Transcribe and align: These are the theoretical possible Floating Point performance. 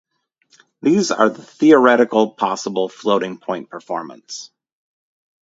These 0.81 1.11
are 1.11 1.29
the 1.29 1.43
theoretical 1.43 2.31
possible 2.31 2.89
Floating 2.89 3.37
Point 3.37 3.69
performance. 3.69 4.49